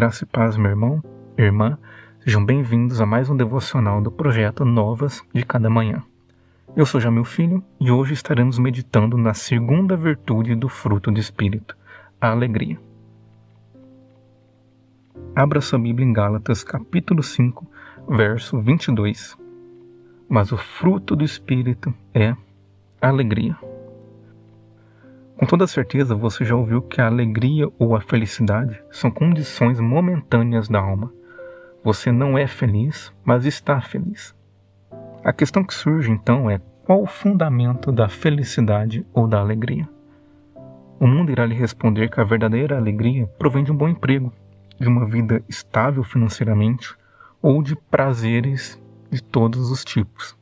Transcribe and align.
Graça 0.00 0.24
e 0.24 0.26
paz, 0.26 0.56
meu 0.56 0.70
irmão, 0.70 1.04
irmã, 1.36 1.76
sejam 2.24 2.42
bem-vindos 2.42 3.02
a 3.02 3.04
mais 3.04 3.28
um 3.28 3.36
devocional 3.36 4.00
do 4.00 4.10
projeto 4.10 4.64
Novas 4.64 5.22
de 5.30 5.44
Cada 5.44 5.68
Manhã. 5.68 6.02
Eu 6.74 6.86
sou 6.86 6.98
Jamil 6.98 7.22
Filho 7.22 7.62
e 7.78 7.90
hoje 7.90 8.14
estaremos 8.14 8.58
meditando 8.58 9.18
na 9.18 9.34
segunda 9.34 9.98
virtude 9.98 10.54
do 10.54 10.70
fruto 10.70 11.10
do 11.10 11.20
Espírito, 11.20 11.76
a 12.18 12.30
alegria. 12.30 12.80
Abra 15.36 15.60
sua 15.60 15.78
Bíblia 15.78 16.08
em 16.08 16.14
Gálatas, 16.14 16.64
capítulo 16.64 17.22
5, 17.22 17.70
verso 18.08 18.58
22. 18.58 19.36
Mas 20.26 20.50
o 20.50 20.56
fruto 20.56 21.14
do 21.14 21.24
Espírito 21.24 21.92
é 22.14 22.34
alegria. 23.02 23.54
Com 25.40 25.46
toda 25.46 25.66
certeza 25.66 26.14
você 26.14 26.44
já 26.44 26.54
ouviu 26.54 26.82
que 26.82 27.00
a 27.00 27.06
alegria 27.06 27.66
ou 27.78 27.96
a 27.96 28.00
felicidade 28.02 28.78
são 28.90 29.10
condições 29.10 29.80
momentâneas 29.80 30.68
da 30.68 30.78
alma. 30.78 31.10
Você 31.82 32.12
não 32.12 32.36
é 32.36 32.46
feliz, 32.46 33.10
mas 33.24 33.46
está 33.46 33.80
feliz. 33.80 34.34
A 35.24 35.32
questão 35.32 35.64
que 35.64 35.72
surge 35.72 36.10
então 36.10 36.50
é 36.50 36.60
qual 36.84 37.02
o 37.02 37.06
fundamento 37.06 37.90
da 37.90 38.06
felicidade 38.06 39.02
ou 39.14 39.26
da 39.26 39.40
alegria? 39.40 39.88
O 41.00 41.06
mundo 41.06 41.32
irá 41.32 41.46
lhe 41.46 41.54
responder 41.54 42.10
que 42.10 42.20
a 42.20 42.24
verdadeira 42.24 42.76
alegria 42.76 43.26
provém 43.38 43.64
de 43.64 43.72
um 43.72 43.76
bom 43.76 43.88
emprego, 43.88 44.30
de 44.78 44.88
uma 44.88 45.06
vida 45.06 45.42
estável 45.48 46.04
financeiramente 46.04 46.94
ou 47.40 47.62
de 47.62 47.74
prazeres 47.74 48.78
de 49.10 49.22
todos 49.22 49.70
os 49.70 49.86
tipos. 49.86 50.36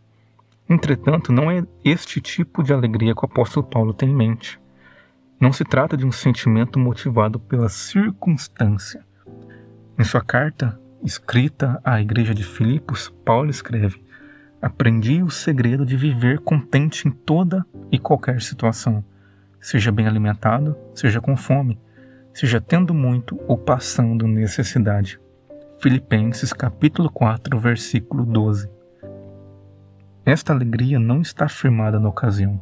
Entretanto, 0.69 1.33
não 1.33 1.48
é 1.48 1.62
este 1.84 2.20
tipo 2.20 2.65
de 2.65 2.73
alegria 2.73 3.15
que 3.15 3.23
o 3.23 3.27
apóstolo 3.27 3.65
Paulo 3.65 3.95
tem 3.95 4.11
em 4.11 4.17
mente. 4.17 4.59
Não 5.41 5.52
se 5.52 5.65
trata 5.65 5.97
de 5.97 6.05
um 6.05 6.10
sentimento 6.10 6.80
motivado 6.80 7.38
pela 7.38 7.69
circunstância. 7.69 9.06
Em 9.97 10.02
sua 10.02 10.20
carta, 10.20 10.80
escrita 11.01 11.80
à 11.84 12.01
igreja 12.01 12.34
de 12.34 12.42
Filipos, 12.42 13.08
Paulo 13.25 13.48
escreve: 13.48 14.05
Aprendi 14.61 15.22
o 15.22 15.30
segredo 15.30 15.86
de 15.86 15.97
viver 15.97 16.41
contente 16.41 17.06
em 17.06 17.12
toda 17.12 17.64
e 17.92 18.00
qualquer 18.00 18.42
situação, 18.42 19.05
seja 19.61 19.92
bem 19.92 20.08
alimentado, 20.08 20.77
seja 20.92 21.20
com 21.20 21.36
fome, 21.36 21.78
seja 22.34 22.61
tendo 22.61 22.92
muito 22.92 23.41
ou 23.47 23.56
passando 23.56 24.27
necessidade. 24.27 25.20
Filipenses 25.80 26.52
capítulo 26.52 27.08
4, 27.08 27.56
versículo 27.61 28.27
12. 28.27 28.69
Esta 30.27 30.52
alegria 30.52 30.98
não 30.98 31.20
está 31.20 31.48
firmada 31.48 32.00
na 32.00 32.08
ocasião 32.08 32.61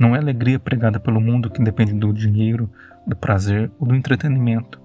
não 0.00 0.16
é 0.16 0.18
alegria 0.18 0.58
pregada 0.58 0.98
pelo 0.98 1.20
mundo 1.20 1.50
que 1.50 1.62
depende 1.62 1.92
do 1.92 2.10
dinheiro, 2.10 2.70
do 3.06 3.14
prazer 3.14 3.70
ou 3.78 3.86
do 3.86 3.94
entretenimento. 3.94 4.80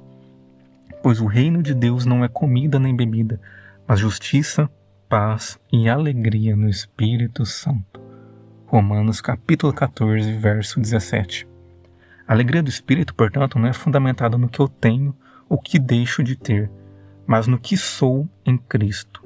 Pois 1.02 1.22
o 1.22 1.26
reino 1.26 1.64
de 1.64 1.74
Deus 1.74 2.06
não 2.06 2.22
é 2.22 2.28
comida 2.28 2.78
nem 2.78 2.94
bebida, 2.94 3.40
mas 3.88 4.02
justiça, 4.02 4.70
paz 5.08 5.58
e 5.72 5.88
alegria 5.88 6.54
no 6.54 6.68
Espírito 6.68 7.46
Santo. 7.46 8.02
Romanos 8.66 9.22
capítulo 9.22 9.72
14, 9.72 10.34
verso 10.34 10.82
17. 10.82 11.48
A 12.28 12.34
alegria 12.34 12.62
do 12.62 12.70
Espírito, 12.70 13.16
portanto, 13.16 13.58
não 13.58 13.70
é 13.70 13.74
fundamentada 13.74 14.38
no 14.38 14.50
que 14.50 14.60
eu 14.60 14.68
tenho 14.68 15.16
ou 15.48 15.58
que 15.58 15.80
deixo 15.80 16.22
de 16.24 16.36
ter, 16.36 16.70
mas 17.26 17.48
no 17.48 17.58
que 17.58 17.78
sou 17.78 18.28
em 18.46 18.58
Cristo. 18.58 19.24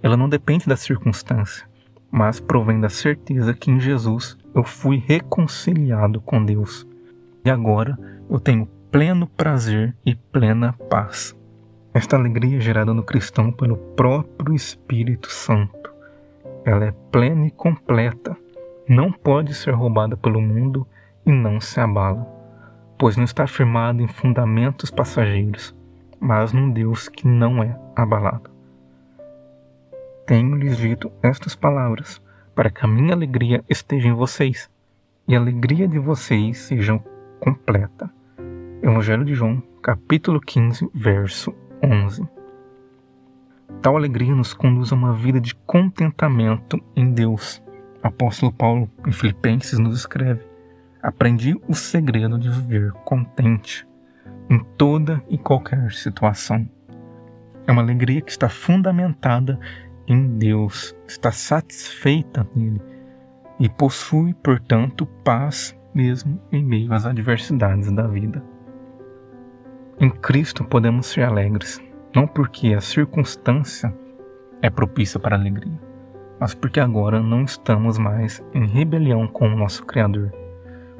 Ela 0.00 0.16
não 0.16 0.28
depende 0.28 0.66
da 0.66 0.76
circunstância, 0.76 1.66
mas 2.12 2.38
provém 2.38 2.80
da 2.80 2.88
certeza 2.88 3.54
que 3.54 3.72
em 3.72 3.80
Jesus 3.80 4.36
eu 4.54 4.62
fui 4.62 5.02
reconciliado 5.06 6.20
com 6.20 6.44
Deus. 6.44 6.86
E 7.44 7.50
agora 7.50 7.98
eu 8.30 8.38
tenho 8.38 8.66
pleno 8.90 9.26
prazer 9.26 9.96
e 10.04 10.14
plena 10.14 10.74
paz. 10.88 11.36
Esta 11.94 12.16
alegria 12.16 12.58
é 12.58 12.60
gerada 12.60 12.94
no 12.94 13.02
cristão 13.02 13.52
pelo 13.52 13.76
próprio 13.76 14.54
Espírito 14.54 15.30
Santo. 15.30 15.92
Ela 16.64 16.86
é 16.86 16.92
plena 17.10 17.46
e 17.46 17.50
completa, 17.50 18.36
não 18.88 19.10
pode 19.10 19.54
ser 19.54 19.72
roubada 19.72 20.16
pelo 20.16 20.40
mundo 20.40 20.86
e 21.26 21.32
não 21.32 21.60
se 21.60 21.80
abala, 21.80 22.26
pois 22.98 23.16
não 23.16 23.24
está 23.24 23.46
firmada 23.46 24.02
em 24.02 24.08
fundamentos 24.08 24.90
passageiros, 24.90 25.74
mas 26.20 26.52
num 26.52 26.70
Deus 26.70 27.08
que 27.08 27.26
não 27.26 27.62
é 27.62 27.78
abalado. 27.96 28.50
Tenho-lhes 30.26 30.76
dito 30.76 31.10
estas 31.22 31.54
palavras 31.54 32.22
para 32.54 32.70
que 32.70 32.84
a 32.84 32.88
minha 32.88 33.14
alegria 33.14 33.64
esteja 33.68 34.08
em 34.08 34.12
vocês 34.12 34.70
e 35.26 35.34
a 35.34 35.38
alegria 35.38 35.88
de 35.88 35.98
vocês 35.98 36.58
seja 36.58 36.98
completa. 37.40 38.10
Evangelho 38.82 39.24
de 39.24 39.34
João, 39.34 39.62
capítulo 39.82 40.40
15, 40.40 40.90
verso 40.92 41.54
11. 41.82 42.22
Tal 43.80 43.96
alegria 43.96 44.34
nos 44.34 44.52
conduz 44.52 44.92
a 44.92 44.94
uma 44.94 45.14
vida 45.14 45.40
de 45.40 45.54
contentamento 45.54 46.82
em 46.94 47.12
Deus. 47.12 47.62
O 48.02 48.06
apóstolo 48.06 48.52
Paulo, 48.52 48.90
em 49.06 49.12
Filipenses, 49.12 49.78
nos 49.78 49.98
escreve: 49.98 50.44
Aprendi 51.02 51.58
o 51.66 51.74
segredo 51.74 52.38
de 52.38 52.50
viver 52.50 52.92
contente 53.04 53.86
em 54.50 54.58
toda 54.76 55.22
e 55.28 55.38
qualquer 55.38 55.92
situação. 55.92 56.68
É 57.66 57.72
uma 57.72 57.82
alegria 57.82 58.20
que 58.20 58.30
está 58.30 58.48
fundamentada 58.48 59.58
em 60.06 60.38
Deus, 60.38 60.96
está 61.06 61.30
satisfeita 61.30 62.46
nele 62.54 62.80
e 63.58 63.68
possui, 63.68 64.34
portanto, 64.34 65.06
paz 65.24 65.78
mesmo 65.94 66.40
em 66.50 66.64
meio 66.64 66.92
às 66.92 67.06
adversidades 67.06 67.90
da 67.92 68.06
vida. 68.06 68.42
Em 70.00 70.10
Cristo 70.10 70.64
podemos 70.64 71.06
ser 71.06 71.22
alegres, 71.22 71.80
não 72.14 72.26
porque 72.26 72.74
a 72.74 72.80
circunstância 72.80 73.94
é 74.60 74.70
propícia 74.70 75.20
para 75.20 75.36
a 75.36 75.38
alegria, 75.38 75.78
mas 76.40 76.54
porque 76.54 76.80
agora 76.80 77.20
não 77.20 77.44
estamos 77.44 77.98
mais 77.98 78.42
em 78.54 78.66
rebelião 78.66 79.28
com 79.28 79.48
o 79.48 79.56
nosso 79.56 79.84
Criador. 79.84 80.32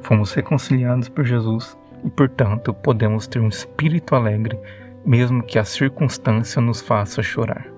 Fomos 0.01 0.33
reconciliados 0.33 1.09
por 1.09 1.25
Jesus 1.25 1.77
e, 2.03 2.09
portanto, 2.09 2.73
podemos 2.73 3.25
ter 3.27 3.39
um 3.39 3.47
espírito 3.47 4.15
alegre, 4.15 4.59
mesmo 5.05 5.43
que 5.43 5.57
a 5.57 5.63
circunstância 5.63 6.61
nos 6.61 6.81
faça 6.81 7.21
chorar. 7.23 7.72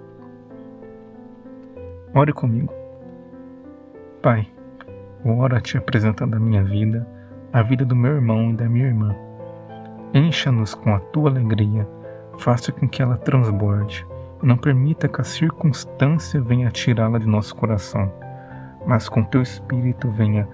Ore 2.17 2.31
comigo. 2.31 2.73
Pai, 4.21 4.47
oro 5.25 5.53
a 5.53 5.59
Te 5.59 5.77
apresentando 5.77 6.37
a 6.37 6.39
minha 6.39 6.63
vida, 6.63 7.05
a 7.51 7.61
vida 7.61 7.83
do 7.83 7.93
meu 7.93 8.13
irmão 8.13 8.51
e 8.51 8.53
da 8.53 8.69
minha 8.69 8.85
irmã. 8.85 9.13
Encha-nos 10.13 10.73
com 10.73 10.95
a 10.95 10.99
Tua 10.99 11.29
alegria, 11.29 11.85
faça 12.37 12.71
com 12.71 12.87
que 12.87 13.01
ela 13.01 13.17
transborde, 13.17 14.07
e 14.41 14.45
não 14.45 14.55
permita 14.55 15.09
que 15.09 15.19
a 15.19 15.25
circunstância 15.25 16.41
venha 16.41 16.71
tirá-la 16.71 17.19
de 17.19 17.27
nosso 17.27 17.53
coração, 17.53 18.09
mas 18.87 19.09
com 19.09 19.21
Teu 19.21 19.41
Espírito 19.41 20.09
venha 20.11 20.47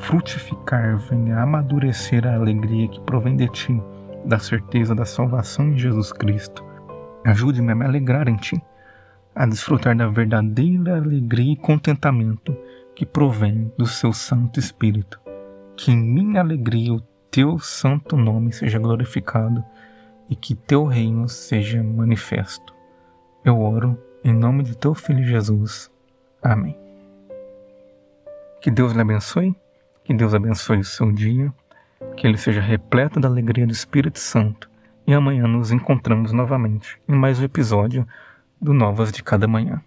frutificar, 0.00 0.98
venha 1.08 1.40
amadurecer 1.40 2.26
a 2.26 2.34
alegria 2.34 2.88
que 2.88 3.00
provém 3.02 3.36
de 3.36 3.46
Ti, 3.46 3.80
da 4.24 4.40
certeza 4.40 4.92
da 4.92 5.04
salvação 5.04 5.68
em 5.68 5.78
Jesus 5.78 6.12
Cristo. 6.12 6.64
Ajude-me 7.24 7.70
a 7.70 7.76
me 7.76 7.84
alegrar 7.84 8.26
em 8.26 8.34
Ti 8.34 8.60
a 9.34 9.46
desfrutar 9.46 9.96
da 9.96 10.08
verdadeira 10.08 10.96
alegria 10.96 11.52
e 11.52 11.56
contentamento 11.56 12.56
que 12.94 13.06
provém 13.06 13.72
do 13.78 13.86
seu 13.86 14.12
Santo 14.12 14.58
Espírito. 14.58 15.20
Que 15.76 15.92
em 15.92 15.96
minha 15.96 16.40
alegria 16.40 16.92
o 16.92 17.00
teu 17.30 17.58
santo 17.58 18.16
nome 18.16 18.52
seja 18.52 18.78
glorificado 18.78 19.64
e 20.28 20.36
que 20.36 20.54
teu 20.54 20.84
reino 20.84 21.28
seja 21.28 21.82
manifesto. 21.82 22.74
Eu 23.44 23.60
oro 23.60 23.98
em 24.22 24.34
nome 24.34 24.62
de 24.62 24.76
teu 24.76 24.94
Filho 24.94 25.24
Jesus. 25.24 25.90
Amém. 26.42 26.76
Que 28.60 28.70
Deus 28.70 28.92
lhe 28.92 29.00
abençoe, 29.00 29.56
que 30.04 30.12
Deus 30.12 30.34
abençoe 30.34 30.78
o 30.78 30.84
seu 30.84 31.10
dia, 31.10 31.52
que 32.16 32.26
ele 32.26 32.36
seja 32.36 32.60
repleto 32.60 33.18
da 33.18 33.28
alegria 33.28 33.66
do 33.66 33.72
Espírito 33.72 34.18
Santo 34.18 34.70
e 35.06 35.14
amanhã 35.14 35.46
nos 35.46 35.72
encontramos 35.72 36.32
novamente 36.32 37.00
em 37.08 37.14
mais 37.14 37.40
um 37.40 37.44
episódio 37.44 38.06
do 38.60 38.74
Novas 38.74 39.10
de 39.10 39.22
Cada 39.22 39.48
Manhã. 39.48 39.82